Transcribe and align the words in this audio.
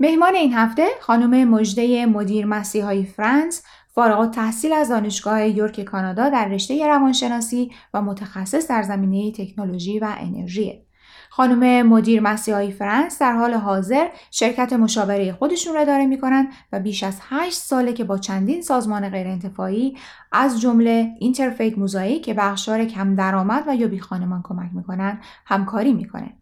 مهمان 0.00 0.34
این 0.34 0.54
هفته 0.54 0.86
خانم 1.00 1.48
مجده 1.48 2.06
مدیر 2.06 2.46
مسیحای 2.46 3.04
فرانس 3.04 3.62
فارغ 3.94 4.30
تحصیل 4.30 4.72
از 4.72 4.88
دانشگاه 4.88 5.48
یورک 5.48 5.80
کانادا 5.80 6.28
در 6.28 6.48
رشته 6.48 6.86
روانشناسی 6.86 7.70
و 7.94 8.02
متخصص 8.02 8.68
در 8.68 8.82
زمینه 8.82 9.32
تکنولوژی 9.32 9.98
و 9.98 10.14
انرژی. 10.18 10.82
خانم 11.30 11.86
مدیر 11.86 12.20
مسیحای 12.20 12.70
فرانس 12.70 13.18
در 13.18 13.32
حال 13.32 13.54
حاضر 13.54 14.08
شرکت 14.30 14.72
مشاوره 14.72 15.32
خودشون 15.32 15.74
را 15.74 15.80
اداره 15.80 16.06
می‌کنن 16.06 16.48
و 16.72 16.80
بیش 16.80 17.02
از 17.02 17.20
8 17.28 17.56
ساله 17.56 17.92
که 17.92 18.04
با 18.04 18.18
چندین 18.18 18.62
سازمان 18.62 19.08
غیرانتفاعی 19.08 19.96
از 20.32 20.60
جمله 20.60 21.10
اینترفیت 21.18 21.78
موزایی 21.78 22.20
که 22.20 22.34
بخشار 22.34 22.84
کم 22.84 23.14
درآمد 23.14 23.64
و 23.66 23.76
یا 23.76 23.88
بی 23.88 24.00
خانمان 24.00 24.42
کمک 24.44 24.70
می‌کنن 24.74 25.20
همکاری 25.46 25.92
می‌کنه. 25.92 26.36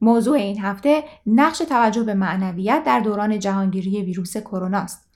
موضوع 0.00 0.36
این 0.36 0.60
هفته 0.60 1.04
نقش 1.26 1.58
توجه 1.58 2.02
به 2.02 2.14
معنویت 2.14 2.82
در 2.86 3.00
دوران 3.00 3.38
جهانگیری 3.38 4.02
ویروس 4.02 4.36
کرونا 4.36 4.78
است. 4.78 5.08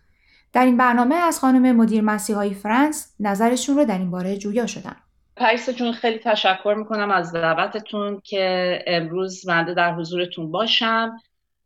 در 0.53 0.65
این 0.65 0.77
برنامه 0.77 1.15
از 1.15 1.41
خانم 1.41 1.77
مدیر 1.77 2.01
مسیحای 2.01 2.55
فرانس 2.55 3.15
نظرشون 3.21 3.77
رو 3.77 3.85
در 3.85 3.99
این 3.99 4.11
باره 4.11 4.37
جویا 4.37 4.67
شدن. 4.67 4.97
پریسا 5.37 5.73
جون 5.73 5.93
خیلی 5.93 6.19
تشکر 6.19 6.75
می‌کنم 6.79 7.11
از 7.11 7.33
دعوتتون 7.33 8.21
که 8.25 8.79
امروز 8.87 9.47
بنده 9.47 9.75
در 9.75 9.95
حضورتون 9.95 10.51
باشم 10.51 11.17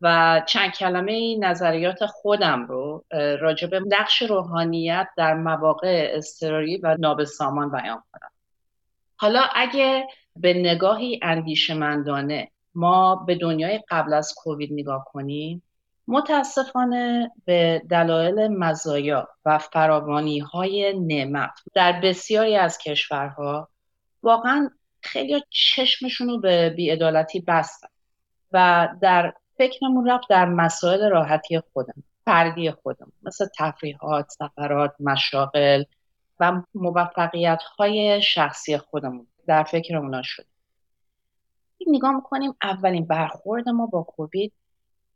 و 0.01 0.43
چند 0.47 0.71
کلمه 0.71 1.37
نظریات 1.39 2.07
خودم 2.07 2.67
رو 2.67 3.05
راجع 3.41 3.67
به 3.67 3.81
نقش 3.87 4.23
روحانیت 4.23 5.09
در 5.17 5.35
مواقع 5.35 6.13
اضطراری 6.15 6.77
و 6.77 6.97
نابسامان 6.99 7.71
بیان 7.71 8.03
کنم. 8.13 8.31
حالا 9.17 9.43
اگه 9.55 10.07
به 10.37 10.55
نگاهی 10.55 11.21
اندیشمندانه 11.23 12.51
ما 12.77 13.17
به 13.17 13.35
دنیای 13.35 13.81
قبل 13.91 14.15
از 14.15 14.35
کووید 14.37 14.73
نگاه 14.73 15.05
کنیم 15.13 15.63
متاسفانه 16.09 17.33
به 17.45 17.83
دلایل 17.91 18.49
مزایا 18.49 19.29
و 19.45 19.59
فراوانی 19.59 20.39
های 20.39 20.99
نعمت 21.01 21.51
در 21.75 22.01
بسیاری 22.01 22.57
از 22.57 22.79
کشورها 22.79 23.69
واقعا 24.23 24.71
خیلی 25.01 25.43
چشمشون 25.51 26.29
رو 26.29 26.41
به 26.41 26.71
بیعدالتی 26.71 27.41
بستن 27.41 27.89
و 28.53 28.89
در 29.01 29.35
فکرمون 29.59 30.11
رفت 30.11 30.29
در 30.29 30.45
مسائل 30.45 31.11
راحتی 31.11 31.61
خودم 31.73 32.03
فردی 32.25 32.71
خودم 32.71 33.13
مثل 33.23 33.47
تفریحات، 33.59 34.27
سفرات، 34.29 34.95
مشاغل 35.01 35.85
و 36.41 36.63
موفقیت 36.75 37.63
های 37.63 38.23
شخصی 38.23 38.79
خودمون. 38.79 39.27
در 39.47 39.63
فکر 39.63 40.23
شد. 40.23 40.47
نگاه 41.87 42.15
می‌کنیم 42.15 42.55
اولین 42.63 43.07
برخورد 43.07 43.69
ما 43.69 43.87
با 43.87 44.03
کووید 44.03 44.53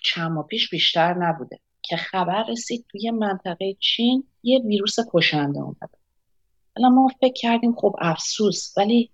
چند 0.03 0.31
ماه 0.31 0.47
پیش 0.47 0.71
بیشتر 0.71 1.15
نبوده 1.15 1.60
که 1.82 1.97
خبر 1.97 2.44
رسید 2.48 2.87
توی 2.88 3.10
منطقه 3.10 3.76
چین 3.81 4.25
یه 4.43 4.59
ویروس 4.59 4.97
کشنده 5.12 5.60
اومده. 5.60 5.98
حالا 6.76 6.88
ما 6.88 7.09
فکر 7.21 7.32
کردیم 7.32 7.75
خب 7.75 7.97
افسوس 7.98 8.72
ولی 8.76 9.10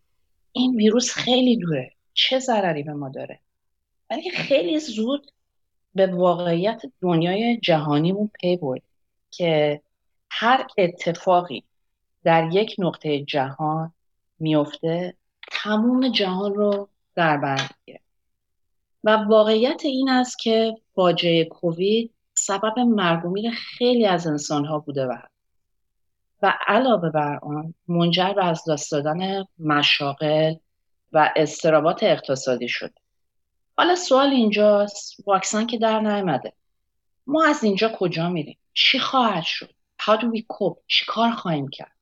این 0.52 0.76
ویروس 0.76 1.12
خیلی 1.12 1.56
دوره. 1.56 1.92
چه 2.14 2.38
ضرری 2.38 2.82
به 2.82 2.92
ما 2.92 3.08
داره؟ 3.08 3.40
ولی 4.10 4.30
خیلی 4.30 4.80
زود 4.80 5.30
به 5.94 6.06
واقعیت 6.06 6.82
دنیای 7.00 7.60
جهانیمون 7.60 8.30
پی 8.40 8.56
برد 8.56 8.82
که 9.30 9.82
هر 10.30 10.66
اتفاقی 10.78 11.64
در 12.24 12.50
یک 12.52 12.76
نقطه 12.78 13.24
جهان 13.24 13.92
میفته 14.38 15.16
تموم 15.52 16.08
جهان 16.08 16.54
رو 16.54 16.88
در 17.16 17.36
بر 17.36 17.60
و 19.04 19.10
واقعیت 19.10 19.84
این 19.84 20.08
است 20.08 20.38
که 20.38 20.74
فاجعه 20.94 21.44
کووید 21.44 22.14
سبب 22.34 22.78
مرگ 22.78 23.50
خیلی 23.50 24.06
از 24.06 24.26
انسان 24.26 24.64
ها 24.64 24.78
بوده 24.78 25.06
و 25.06 25.16
و 26.42 26.54
علاوه 26.66 27.10
بر 27.10 27.38
آن 27.42 27.74
منجر 27.88 28.32
به 28.32 28.44
از 28.44 28.62
دست 28.68 28.92
دادن 28.92 29.44
مشاغل 29.58 30.54
و 31.12 31.32
استرابات 31.36 32.02
اقتصادی 32.02 32.68
شد. 32.68 32.92
حالا 33.76 33.94
سوال 33.94 34.26
اینجاست 34.26 35.16
واکسن 35.26 35.66
که 35.66 35.78
در 35.78 36.00
نیامده. 36.00 36.52
ما 37.26 37.44
از 37.48 37.64
اینجا 37.64 37.88
کجا 37.88 38.28
میریم؟ 38.28 38.58
چی 38.72 38.98
خواهد 38.98 39.42
شد؟ 39.42 39.70
How 40.02 40.16
do 40.16 40.24
we 40.24 40.40
cope? 40.40 40.80
چی 40.86 41.04
کار 41.08 41.30
خواهیم 41.30 41.68
کرد؟ 41.68 41.92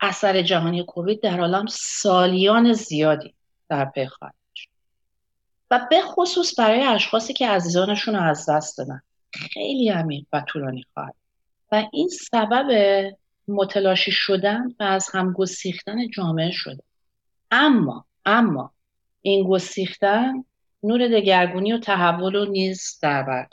اثر 0.00 0.42
جهانی 0.42 0.84
کووید 0.84 1.22
در 1.22 1.40
عالم 1.40 1.66
سالیان 1.66 2.72
زیادی 2.72 3.34
در 3.68 3.84
پی 3.84 4.06
خواهد. 4.06 4.34
و 5.74 5.86
به 5.90 6.00
خصوص 6.00 6.58
برای 6.58 6.82
اشخاصی 6.82 7.32
که 7.32 7.48
عزیزانشون 7.48 8.14
رو 8.14 8.22
از 8.22 8.48
دست 8.48 8.78
دادن. 8.78 9.02
خیلی 9.32 9.88
عمیق 9.88 10.26
و 10.32 10.40
طولانی 10.48 10.84
خواهد. 10.94 11.14
و 11.72 11.84
این 11.92 12.08
سبب 12.08 12.70
متلاشی 13.48 14.10
شدن 14.10 14.68
و 14.80 14.82
از 14.82 15.08
هم 15.12 15.32
گسیختن 15.32 16.10
جامعه 16.10 16.50
شده. 16.50 16.82
اما 17.50 18.04
اما 18.26 18.72
این 19.22 19.48
گسیختن 19.48 20.44
نور 20.82 21.08
دگرگونی 21.08 21.72
و 21.72 21.78
تحول 21.78 22.34
و 22.34 22.44
نیز 22.44 22.98
در 23.02 23.22
بر 23.22 23.48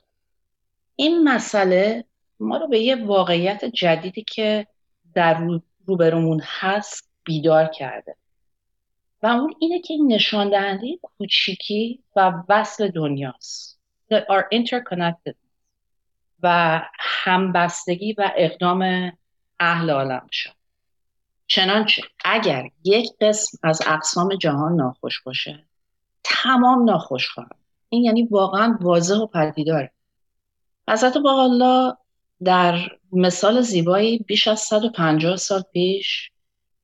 این 0.96 1.24
مسئله 1.24 2.06
ما 2.40 2.58
رو 2.58 2.68
به 2.68 2.80
یه 2.80 3.06
واقعیت 3.06 3.66
جدیدی 3.66 4.24
که 4.24 4.68
در 5.14 5.48
روبرومون 5.86 6.42
هست 6.44 7.10
بیدار 7.24 7.68
کرده. 7.68 8.16
و 9.24 9.28
اون 9.28 9.56
اینه 9.60 9.80
که 9.80 9.94
این 9.94 10.14
نشان 10.14 10.50
دهنده 10.50 11.00
کوچیکی 11.02 12.04
و 12.16 12.34
وصل 12.50 12.88
دنیاست. 12.88 13.80
That 14.14 14.24
are 14.30 14.46
interconnected. 14.52 15.36
و 16.44 16.82
همبستگی 17.00 18.14
و 18.14 18.32
اقدام 18.36 19.12
اهل 19.60 19.90
عالم 19.90 20.28
شد 20.32 20.54
چنانچه 21.48 22.02
اگر 22.26 22.70
یک 22.84 23.10
قسم 23.22 23.58
از 23.64 23.82
اقسام 23.88 24.36
جهان 24.36 24.76
ناخوش 24.76 25.22
باشه 25.22 25.66
تمام 26.24 26.84
ناخوش 26.84 27.30
خواهد. 27.30 27.56
این 27.90 28.04
یعنی 28.04 28.24
واقعا 28.24 28.78
واضح 28.82 29.16
و 29.16 29.28
پدیداره 29.28 29.92
حضرت 30.90 31.18
با 31.18 31.98
در 32.44 32.80
مثال 33.12 33.62
زیبایی 33.62 34.18
بیش 34.18 34.48
از 34.48 34.60
150 34.60 35.36
سال 35.36 35.62
پیش 35.74 36.32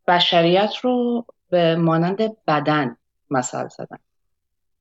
بشریت 0.08 0.72
رو 0.82 1.26
به 1.50 1.76
مانند 1.76 2.46
بدن 2.48 2.98
مثل 3.30 3.68
زدن 3.68 3.98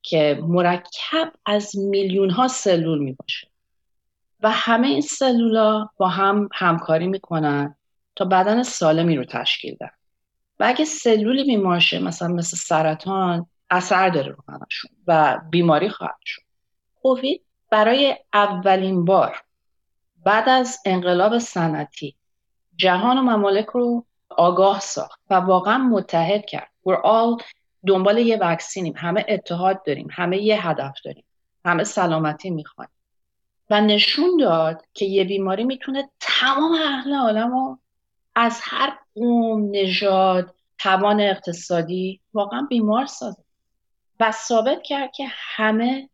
که 0.01 0.39
مرکب 0.43 1.33
از 1.45 1.77
میلیون 1.77 2.29
ها 2.29 2.47
سلول 2.47 2.99
می 2.99 3.11
باشه 3.11 3.47
و 4.41 4.51
همه 4.51 4.87
این 4.87 5.01
سلولا 5.01 5.89
با 5.97 6.07
هم 6.07 6.49
همکاری 6.53 7.07
می‌کنن 7.07 7.75
تا 8.15 8.25
بدن 8.25 8.63
سالمی 8.63 9.15
رو 9.15 9.25
تشکیل 9.25 9.75
دن 9.79 9.89
و 10.59 10.63
اگه 10.67 10.85
سلولی 10.85 11.43
بیمار 11.43 11.99
مثلا 11.99 12.27
مثل 12.27 12.57
سرطان 12.57 13.47
اثر 13.69 14.09
داره 14.09 14.31
رو 14.31 14.43
همشون 14.49 14.91
و 15.07 15.39
بیماری 15.49 15.89
خواهد 15.89 16.19
شد. 16.25 16.41
کووید 17.01 17.41
برای 17.69 18.17
اولین 18.33 19.05
بار 19.05 19.41
بعد 20.25 20.49
از 20.49 20.79
انقلاب 20.85 21.37
صنعتی 21.37 22.15
جهان 22.75 23.17
و 23.17 23.21
ممالک 23.21 23.65
رو 23.65 24.05
آگاه 24.29 24.79
ساخت 24.79 25.19
و 25.29 25.33
واقعا 25.33 25.77
متحد 25.77 26.45
کرد. 26.45 26.69
We're 26.89 27.01
all 27.01 27.43
دنبال 27.87 28.17
یه 28.17 28.37
وکسینیم 28.41 28.93
همه 28.97 29.25
اتحاد 29.29 29.83
داریم. 29.85 30.07
همه 30.11 30.37
یه 30.37 30.67
هدف 30.67 30.93
داریم. 31.05 31.23
همه 31.65 31.83
سلامتی 31.83 32.49
می‌خوایم. 32.49 32.89
و 33.69 33.81
نشون 33.81 34.37
داد 34.39 34.81
که 34.93 35.05
یه 35.05 35.23
بیماری 35.23 35.63
می‌تونه 35.63 36.09
تمام 36.19 36.71
اهل 36.71 37.13
عالم 37.13 37.51
رو 37.51 37.79
از 38.35 38.59
هر 38.63 38.99
قوم 39.15 39.69
نژاد 39.71 40.55
توان 40.77 41.21
اقتصادی 41.21 42.21
واقعا 42.33 42.61
بیمار 42.69 43.05
سازه. 43.05 43.43
و 44.19 44.31
ثابت 44.31 44.83
کرد 44.83 45.11
که 45.11 45.25
همه 45.29 46.09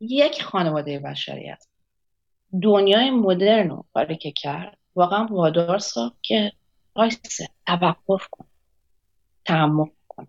یک 0.00 0.42
خانواده 0.42 0.98
بشری 0.98 1.46
هست 1.46 1.70
دنیای 2.62 3.10
مدرن 3.10 3.70
رو 3.70 3.84
کاری 3.94 4.16
که 4.16 4.32
کرد. 4.32 4.78
واقعا 4.94 5.26
وادار 5.26 5.78
ساخت 5.78 6.16
که 6.22 6.52
وایسه 6.98 7.48
توقف 7.66 8.28
کن. 8.30 8.46
تحمل 9.44 9.86
کن. 10.08 10.26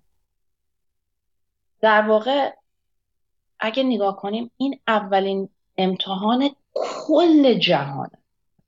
در 1.82 2.02
واقع 2.02 2.52
اگه 3.60 3.84
نگاه 3.84 4.18
کنیم 4.18 4.52
این 4.58 4.80
اولین 4.88 5.50
امتحان 5.78 6.50
کل 6.74 7.54
جهان 7.54 8.10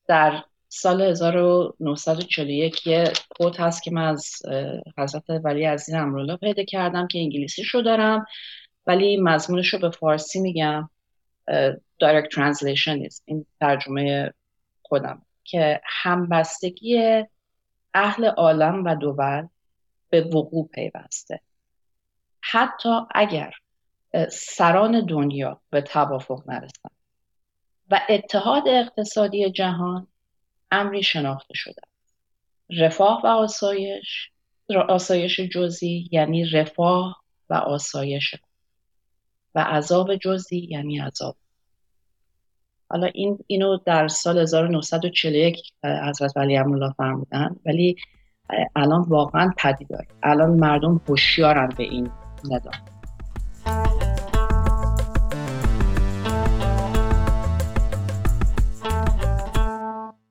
در 0.07 0.43
سال 0.67 1.01
1941 1.01 2.87
یه 2.87 3.13
کوت 3.37 3.59
هست 3.59 3.83
که 3.83 3.91
من 3.91 4.07
از 4.07 4.41
حضرت 4.97 5.23
ولی 5.29 5.63
عزیز 5.63 5.95
امرولا 5.95 6.37
پیدا 6.37 6.63
کردم 6.63 7.07
که 7.07 7.19
انگلیسی 7.19 7.63
شو 7.63 7.81
دارم 7.81 8.25
ولی 8.87 9.17
مضمونش 9.17 9.73
رو 9.73 9.79
به 9.79 9.89
فارسی 9.89 10.39
میگم. 10.39 10.89
direct 12.03 12.29
translation 12.35 12.87
نیست. 12.87 13.23
این 13.25 13.45
ترجمه 13.59 14.33
خودم. 14.81 15.25
که 15.43 15.81
همبستگی 15.85 17.23
اهل 17.93 18.25
عالم 18.25 18.85
و 18.85 18.95
دول 18.95 19.47
به 20.09 20.21
وقوع 20.21 20.69
پیوسته. 20.73 21.41
حتی 22.41 22.99
اگر 23.15 23.53
سران 24.31 25.05
دنیا 25.05 25.61
به 25.69 25.81
توافق 25.81 26.49
نرسن 26.49 26.89
و 27.91 28.01
اتحاد 28.09 28.67
اقتصادی 28.67 29.51
جهان 29.51 30.07
امری 30.71 31.03
شناخته 31.03 31.53
شده. 31.53 31.81
رفاه 32.69 33.21
و 33.23 33.27
آسایش 33.27 34.31
آسایش 34.89 35.39
جزی 35.39 36.09
یعنی 36.11 36.45
رفاه 36.45 37.21
و 37.49 37.53
آسایش. 37.53 38.35
و 39.55 39.59
عذاب 39.59 40.15
جزی 40.15 40.67
یعنی 40.69 40.99
عذاب. 40.99 41.35
حالا 42.91 43.07
این 43.13 43.39
اینو 43.47 43.77
در 43.85 44.07
سال 44.07 44.37
1941 44.37 45.57
حضرت 45.83 46.37
ولی 46.37 46.57
امرولا 46.57 46.89
فرمودن 46.97 47.55
ولی 47.65 47.95
الان 48.75 49.05
واقعا 49.07 49.53
پدیدار 49.57 50.05
الان 50.23 50.49
مردم 50.49 51.01
هوشیارن 51.09 51.69
به 51.77 51.83
این 51.83 52.09
ندام 52.51 52.73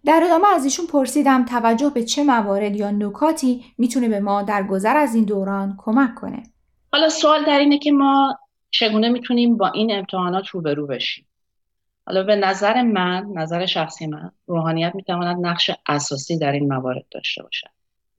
در 0.04 0.20
ادامه 0.24 0.48
از 0.54 0.64
ایشون 0.64 0.86
پرسیدم 0.86 1.44
توجه 1.44 1.90
به 1.94 2.04
چه 2.04 2.24
موارد 2.24 2.76
یا 2.76 2.90
نکاتی 2.90 3.64
می‌تونه 3.78 4.08
به 4.08 4.20
ما 4.20 4.42
در 4.42 4.62
گذر 4.62 4.96
از 4.96 5.14
این 5.14 5.24
دوران 5.24 5.74
کمک 5.78 6.14
کنه؟ 6.14 6.42
حالا 6.92 7.08
سوال 7.08 7.44
در 7.44 7.58
اینه 7.58 7.78
که 7.78 7.92
ما 7.92 8.38
چگونه 8.70 9.08
می‌تونیم 9.08 9.56
با 9.56 9.68
این 9.68 9.92
امتحانات 9.92 10.48
روبرو 10.48 10.86
بشیم؟ 10.86 11.29
حالا 12.10 12.22
به 12.22 12.36
نظر 12.36 12.82
من 12.82 13.26
نظر 13.34 13.66
شخصی 13.66 14.06
من 14.06 14.30
روحانیت 14.46 14.94
می‌تواند 14.94 15.46
نقش 15.46 15.70
اساسی 15.86 16.38
در 16.38 16.52
این 16.52 16.72
موارد 16.72 17.04
داشته 17.10 17.42
باشد. 17.42 17.66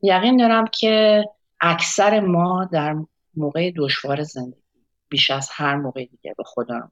یقین 0.02 0.38
دارم 0.38 0.66
که 0.68 1.26
اکثر 1.62 2.20
ما 2.20 2.70
در 2.72 2.96
موقع 3.36 3.72
دشوار 3.76 4.24
زندگی 4.24 4.62
بیش 5.10 5.32
از 5.32 5.50
هر 5.52 5.76
موقع 5.76 6.06
دیگه 6.06 6.36
به 6.38 6.44
خدا 6.44 6.92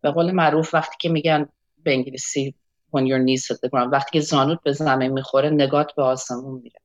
به 0.00 0.10
قول 0.10 0.30
معروف 0.32 0.74
وقتی 0.74 0.96
که 1.00 1.08
میگن 1.08 1.48
به 1.82 1.92
انگلیسی 1.92 2.54
when 2.96 3.00
your 3.00 3.26
knees 3.26 3.46
hit 3.46 3.56
the 3.56 3.68
ground 3.68 3.92
وقتی 3.92 4.10
که 4.12 4.20
زانوت 4.20 4.62
به 4.62 4.72
زمین 4.72 5.12
می‌خوره 5.12 5.50
نگات 5.50 5.94
به 5.94 6.02
آسمون 6.02 6.60
میره. 6.62 6.80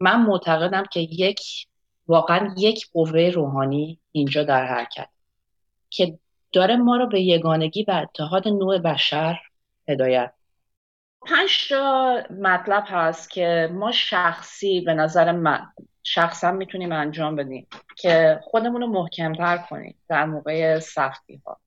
من 0.00 0.22
معتقدم 0.22 0.84
که 0.92 1.00
یک 1.00 1.40
واقعا 2.08 2.54
یک 2.58 2.90
قوه 2.92 3.30
روحانی 3.34 3.98
اینجا 4.12 4.44
در 4.44 4.66
حرکت. 4.66 5.08
که 5.90 6.18
داره 6.52 6.76
ما 6.76 6.96
رو 6.96 7.06
به 7.06 7.20
یگانگی 7.20 7.84
و 7.88 7.90
اتحاد 7.90 8.48
نوع 8.48 8.78
بشر 8.78 9.38
هدایت. 9.88 10.32
پنج 11.26 11.68
تا 11.68 12.20
مطلب 12.40 12.84
هست 12.86 13.30
که 13.30 13.68
ما 13.72 13.92
شخصی 13.92 14.80
به 14.80 14.94
نظر 14.94 15.32
من 15.32 15.66
شخصا 16.02 16.52
می‌تونیم 16.52 16.92
انجام 16.92 17.36
بدیم 17.36 17.66
که 17.96 18.40
خودمون 18.42 18.80
رو 18.80 18.86
محکمتر 18.86 19.58
کنیم 19.58 19.98
در 20.08 20.24
موقع 20.24 20.78
سختی 20.78 21.42
ها 21.46 21.60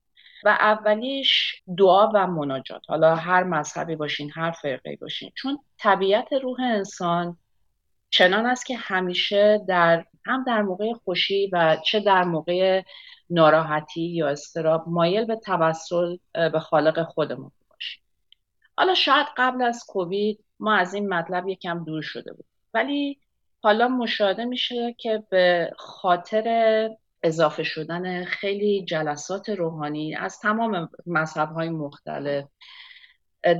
و 0.44 0.48
اولیش 0.48 1.62
دعا 1.78 2.10
و 2.14 2.26
مناجات. 2.26 2.82
حالا 2.88 3.14
هر 3.14 3.44
مذهبی 3.44 3.96
باشین 3.96 4.30
هر 4.34 4.50
فرقه 4.50 4.96
باشین. 5.00 5.32
چون 5.34 5.58
طبیعت 5.78 6.32
روح 6.32 6.60
انسان 6.60 7.36
چنان 8.10 8.46
است 8.46 8.66
که 8.66 8.76
همیشه 8.76 9.64
در 9.68 10.04
هم 10.26 10.44
در 10.44 10.62
موقع 10.62 10.92
خوشی 10.92 11.50
و 11.52 11.76
چه 11.84 12.00
در 12.00 12.24
موقع 12.24 12.82
ناراحتی 13.30 14.02
یا 14.02 14.28
استراب 14.28 14.84
مایل 14.88 15.24
به 15.24 15.36
توسل 15.36 16.16
به 16.32 16.60
خالق 16.60 17.02
خودمون 17.02 17.50
باشیم. 17.70 18.02
حالا 18.78 18.94
شاید 18.94 19.26
قبل 19.36 19.62
از 19.62 19.84
کووید 19.88 20.44
ما 20.60 20.74
از 20.74 20.94
این 20.94 21.08
مطلب 21.08 21.48
یکم 21.48 21.84
دور 21.84 22.02
شده 22.02 22.32
بود 22.32 22.46
ولی 22.74 23.20
حالا 23.62 23.88
مشاهده 23.88 24.44
میشه 24.44 24.94
که 24.98 25.24
به 25.30 25.70
خاطر 25.76 26.90
اضافه 27.22 27.62
شدن 27.62 28.24
خیلی 28.24 28.84
جلسات 28.84 29.48
روحانی 29.48 30.14
از 30.14 30.38
تمام 30.38 30.88
مذهب 31.06 31.52
های 31.52 31.68
مختلف 31.68 32.44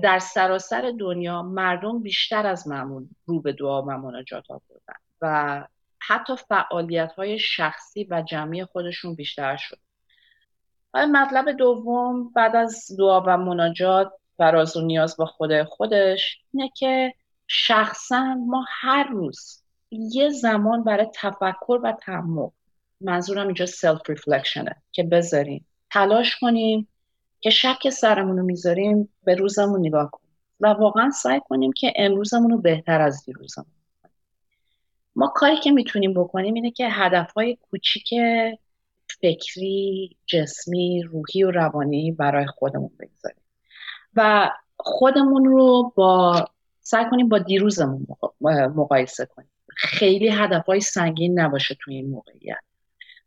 در 0.03 0.19
سراسر 0.19 0.93
دنیا 1.01 1.43
مردم 1.43 2.03
بیشتر 2.03 2.47
از 2.47 2.69
معمول 2.69 3.07
رو 3.27 3.41
به 3.41 3.53
دعا 3.53 3.83
و 3.83 3.91
مناجات 3.91 4.45
آوردن 4.51 4.95
و 5.21 5.67
حتی 6.07 6.37
فعالیت 6.37 7.13
های 7.13 7.39
شخصی 7.39 8.07
و 8.11 8.23
جمعی 8.23 8.65
خودشون 8.65 9.15
بیشتر 9.15 9.57
شد. 9.57 9.79
مطلب 10.95 11.53
دوم 11.53 12.29
بعد 12.29 12.57
از 12.57 12.87
دعا 12.99 13.21
و 13.21 13.37
مناجات 13.37 14.13
و 14.39 14.51
راز 14.51 14.77
و 14.77 14.81
نیاز 14.81 15.17
با 15.17 15.27
خود 15.27 15.63
خودش 15.63 16.39
اینه 16.55 16.71
که 16.77 17.15
شخصا 17.47 18.35
ما 18.35 18.65
هر 18.69 19.09
روز 19.11 19.63
یه 19.91 20.29
زمان 20.29 20.85
برای 20.85 21.07
تفکر 21.15 21.81
و 21.83 21.93
تعمق 21.93 22.53
منظورم 23.01 23.47
اینجا 23.47 23.67
سلف 23.67 24.01
ریفلکشنه 24.09 24.77
که 24.93 25.03
بذاریم 25.03 25.67
تلاش 25.91 26.37
کنیم 26.37 26.89
که 27.41 27.51
شک 27.51 27.91
سرمون 27.91 28.39
رو 28.39 28.45
می‌ذاریم 28.45 29.09
به 29.25 29.35
روزمون 29.35 29.81
نگاه 29.81 30.11
کنیم 30.11 30.37
و 30.61 30.67
واقعا 30.67 31.11
سعی 31.11 31.41
کنیم 31.49 31.73
که 31.73 31.93
امروزمون 31.97 32.51
رو 32.51 32.59
بهتر 32.59 33.01
از 33.01 33.25
دیروزمون. 33.25 33.76
ما 35.17 35.33
کاری 35.35 35.57
که 35.57 35.71
می‌تونیم 35.71 36.15
بکنیم 36.15 36.55
اینه 36.55 36.71
که 36.71 36.89
هدفهای 36.89 37.59
کوچیک 37.71 38.15
فکری، 39.21 40.17
جسمی، 40.27 41.03
روحی 41.03 41.43
و 41.43 41.51
روانی 41.51 42.13
برای 42.13 42.47
خودمون 42.47 42.91
بگذاریم. 43.01 43.43
و 44.15 44.51
خودمون 44.77 45.45
رو 45.45 45.93
با 45.97 46.45
سعی 46.81 47.05
کنیم 47.11 47.29
با 47.29 47.39
دیروزمون 47.39 48.07
مقایسه 48.77 49.27
کنیم. 49.27 49.51
خیلی 49.77 50.29
هدفهای 50.29 50.81
سنگین 50.81 51.41
نباشه 51.41 51.77
توی 51.81 51.95
این 51.95 52.11
موقعیت. 52.11 52.61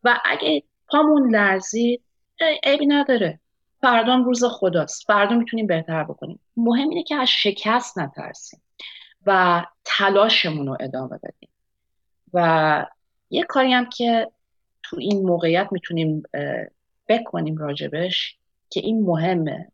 و 0.04 0.20
اگه 0.26 0.64
پامون 0.88 1.36
لرزید 1.36 2.02
عیبی 2.64 2.86
نداره. 2.86 3.40
فردا 3.82 4.16
روز 4.16 4.44
خداست. 4.44 5.06
فردا 5.08 5.36
می‌تونیم 5.36 5.68
بهتر 5.68 6.04
بکنیم. 6.04 6.40
مهم 6.58 6.90
اینه 6.90 7.04
که 7.04 7.16
از 7.16 7.30
شکست 7.30 7.98
نترسیم 7.98 8.62
و 9.26 9.66
تلاشمون 9.86 10.68
رو 10.68 10.78
ادامه 10.80 11.18
بدیم. 11.18 11.49
و 12.34 12.86
یه 13.30 13.44
کاری 13.44 13.74
هم 13.74 13.90
که 13.90 14.32
تو 14.84 14.98
این 15.00 15.26
موقعیت 15.26 15.68
می‌تونیم 15.72 16.24
بکنیم 17.08 17.58
راجبش 17.58 18.38
که 18.70 18.80
این 18.80 19.04
مهمه 19.04 19.72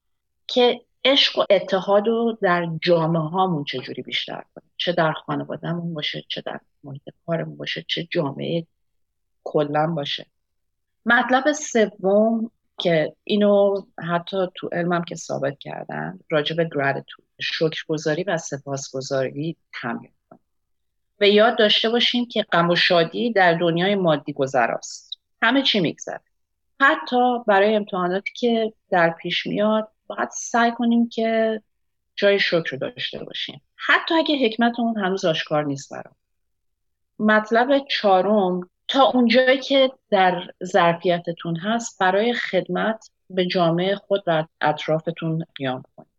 که 0.48 0.82
عشق 1.06 1.40
و 1.40 1.46
اتحاد 1.50 2.08
رو 2.08 2.38
در 2.42 2.68
جامعه 2.82 3.22
هامون 3.22 3.64
چجوری 3.64 4.02
بیشتر 4.02 4.44
کنیم. 4.56 4.72
چه 4.78 4.92
در 4.92 5.12
خانوادهمون 5.12 5.94
باشه 5.94 6.24
چه 6.28 6.42
در 6.46 6.60
محیط 6.84 7.04
کارمون 7.26 7.58
باشه 7.58 7.86
چه 7.88 8.08
جامعه 8.12 8.68
کلا 9.44 9.88
باشه. 9.88 10.26
مطلب 11.06 11.52
سوم 11.52 12.52
که 12.78 13.16
اینو 13.24 13.82
حتی 14.10 14.38
تو 14.56 14.70
علمم 14.72 15.04
که 15.04 15.16
ثابت 15.16 15.60
کردن 15.60 16.20
راجع 16.30 16.56
به 16.56 16.70
گراتیتود 16.76 17.26
شکرگزاری 17.42 18.24
و 18.24 18.38
سپاسگزاری 18.38 19.58
تمرین. 19.82 20.12
و 21.20 21.28
یاد 21.28 21.58
داشته 21.58 21.90
باشیم 21.90 22.28
که 22.28 22.44
غم 22.44 22.70
و 22.70 22.76
شادی 22.76 23.34
در 23.34 23.54
دنیای 23.54 23.96
مادی 23.96 24.34
گذراست 24.34 25.20
همه 25.42 25.62
چی 25.62 25.80
میگذره. 25.80 26.22
حتی 26.80 27.40
برای 27.48 27.76
امتحاناتی 27.76 28.32
که 28.36 28.74
در 28.90 29.10
پیش 29.10 29.46
میاد 29.46 29.88
باید 30.08 30.30
سعی 30.32 30.72
کنیم 30.72 31.10
که 31.10 31.62
جای 32.16 32.40
شکر 32.40 32.78
داشته 32.82 33.24
باشیم. 33.24 33.62
حتی 33.76 34.16
اگه 34.16 34.36
حکمت 34.46 34.80
اون 34.80 34.98
هنوز 34.98 35.26
آشکار 35.26 35.66
نیست 35.66 35.94
برام. 35.94 36.16
مطلب 37.20 37.88
چهارم 37.90 38.70
تا 38.88 39.04
اونجایی 39.04 39.60
که 39.60 39.92
در 40.10 40.42
ظرفیتتون 40.64 41.56
هست 41.56 42.00
برای 42.00 42.34
خدمت 42.34 43.10
به 43.30 43.46
جامعه 43.46 43.96
خود 43.96 44.24
و 44.28 44.46
اطرافتون 44.62 45.46
قیام 45.56 45.84
کنید. 45.96 46.15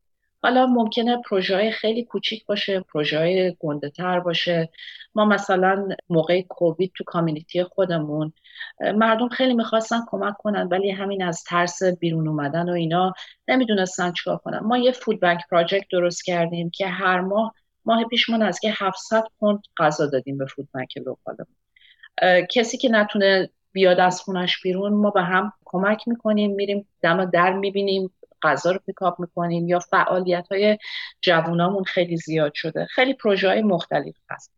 حالا 0.47 0.67
ممکنه 0.67 1.23
پروژه 1.31 1.71
خیلی 1.71 2.05
کوچیک 2.05 2.47
باشه 2.47 2.81
پروژه 2.81 3.57
گنده 3.61 3.91
تر 3.91 4.21
باشه. 4.21 4.69
ما 5.15 5.25
مثلا 5.25 5.89
موقع 6.09 6.43
کووید 6.43 6.93
تو 6.95 7.05
کامیونیتی 7.05 7.65
خودمون 7.65 8.33
مردم 8.81 9.29
خیلی 9.29 9.55
می‌خواستن 9.55 10.01
کمک 10.09 10.35
کنن 10.39 10.69
ولی 10.69 10.91
همین 10.91 11.23
از 11.23 11.45
ترس 11.45 11.83
بیرون 11.83 12.29
اومدن 12.29 12.69
و 12.69 12.73
اینا 12.73 13.13
نمی‌دونستن 13.49 14.13
چیکار 14.13 14.37
کنن. 14.37 14.59
ما 14.59 14.79
یه 14.79 14.93
فود 14.93 15.21
بانک 15.21 15.41
پراجکت 15.51 15.87
درست 15.93 16.25
کردیم 16.25 16.71
که 16.71 16.87
هر 16.87 17.21
ماه 17.21 17.55
ماه 17.85 18.05
پیش 18.05 18.31
از 18.31 18.61
که 18.61 18.73
700 18.79 19.25
پوند 19.41 19.63
غذا 19.79 20.07
دادیم 20.07 20.39
به 20.39 20.47
فود 20.47 20.69
بانک 20.75 20.97
لوکالمون. 20.97 22.47
کسی 22.51 22.79
که 22.79 22.89
نتونه 22.89 23.51
بیاد 23.73 24.01
از 24.01 24.21
خونش 24.21 24.63
بیرون 24.63 24.93
ما 24.93 25.11
به 25.11 25.23
هم 25.23 25.53
کمک 25.65 26.09
می‌کنیم 26.09 26.55
میریم 26.55 26.89
دم 27.03 27.25
در 27.25 27.53
می‌بینیم. 27.53 28.11
غذا 28.47 28.71
رو 28.71 28.79
پیکاپ 28.87 29.21
می‌کنیم 29.21 29.69
یا 29.69 29.79
فعالیت 29.79 30.47
های 30.51 30.79
جوونامون 31.21 31.85
خیلی 31.85 32.17
زیاد 32.17 32.55
شده. 32.55 32.87
خیلی 32.91 33.15
پروژه 33.15 33.49
های 33.49 33.63
مختلف 33.63 34.15
هست. 34.31 34.53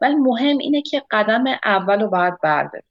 ولی 0.00 0.14
مهم 0.14 0.58
اینه 0.58 0.82
که 0.82 1.02
قدم 1.10 1.44
اول 1.64 2.00
رو 2.00 2.08
باید 2.08 2.40
برداریم. 2.40 2.86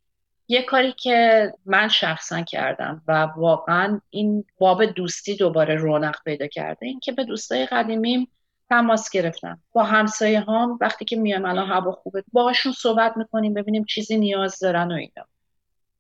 یه 0.48 0.62
کاری 0.62 0.92
که 0.92 1.52
من 1.66 1.88
شخصا 1.88 2.42
کردم 2.42 3.02
و 3.08 3.22
واقعا 3.38 4.02
این 4.10 4.46
باب 4.58 4.86
دوستی 4.86 5.36
دوباره 5.36 5.76
رونق 5.76 6.16
پیدا 6.26 6.48
کرده 6.48 6.86
این 6.86 7.00
که 7.00 7.12
به 7.12 7.24
دوستای 7.24 7.66
قدیمیم 7.66 8.28
تماس 8.70 9.10
گرفتم. 9.10 9.60
با 9.74 9.84
همسایه 9.84 10.42
هام 10.42 10.78
وقتی 10.82 11.06
که 11.06 11.16
میام 11.16 11.46
الان 11.46 11.68
هوا 11.68 11.92
خوبه 11.92 12.24
باهاشون 12.34 12.72
صحبت 12.72 13.18
می‌کنیم 13.18 13.54
ببینیم 13.54 13.84
چیزی 13.84 14.18
نیاز 14.18 14.60
دارن 14.60 14.92
و 14.92 14.96
اینا. 14.96 15.26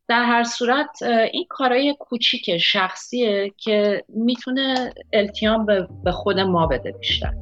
در 0.08 0.24
هر 0.24 0.44
صورت 0.44 1.04
این 1.04 1.46
کارهای 1.50 1.96
کوچیک 2.00 2.58
شخصیه 2.58 3.54
که 3.58 4.04
می‌تونه 4.10 4.94
التیام 5.14 5.66
به 6.04 6.12
خود 6.12 6.40
ما 6.40 6.68
بده 6.68 6.92
بیشتر. 6.92 7.34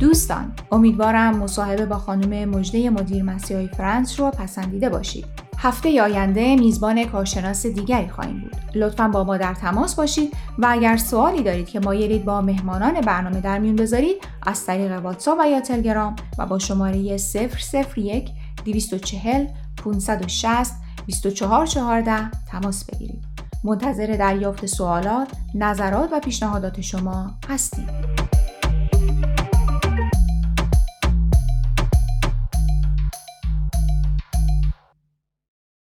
دوستان 0.00 0.52
امیدوارم 0.72 1.38
مصاحبه 1.38 1.86
با 1.86 1.96
خانم 1.96 2.48
مجده 2.48 2.90
مدیر 2.90 3.22
مسیحی 3.22 3.68
فرانس 3.68 4.20
رو 4.20 4.30
پسندیده 4.30 4.88
باشید. 4.88 5.24
هفته 5.62 6.02
آینده 6.02 6.56
میزبان 6.56 7.04
کارشناس 7.04 7.66
دیگری 7.66 8.08
خواهیم 8.08 8.40
بود 8.40 8.56
لطفا 8.74 9.08
با 9.08 9.24
ما 9.24 9.36
در 9.36 9.54
تماس 9.54 9.94
باشید 9.94 10.36
و 10.58 10.66
اگر 10.70 10.96
سوالی 10.96 11.42
دارید 11.42 11.68
که 11.68 11.80
مایلید 11.80 12.24
با 12.24 12.40
مهمانان 12.40 13.00
برنامه 13.00 13.40
در 13.40 13.58
میون 13.58 13.76
بذارید 13.76 14.16
از 14.42 14.66
طریق 14.66 14.92
واتساپ 14.92 15.38
و 15.40 15.48
یا 15.50 15.60
تلگرام 15.60 16.16
و 16.38 16.46
با 16.46 16.58
شماره 16.58 17.16
001 17.16 18.30
240 18.64 19.46
560 19.84 20.74
2414 21.06 22.30
تماس 22.50 22.84
بگیرید 22.84 23.24
منتظر 23.64 24.06
دریافت 24.06 24.66
سوالات، 24.66 25.28
نظرات 25.54 26.12
و 26.12 26.20
پیشنهادات 26.20 26.80
شما 26.80 27.34
هستیم. 27.48 27.88